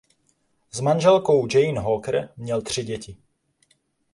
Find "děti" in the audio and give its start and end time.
2.83-3.17